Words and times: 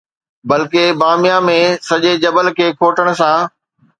بلڪه 0.49 0.83
باميان 0.99 1.41
۾، 1.49 1.59
سڄي 1.87 2.11
جبل 2.23 2.47
کي 2.57 2.67
کوٽڻ 2.79 3.07
سان 3.19 3.37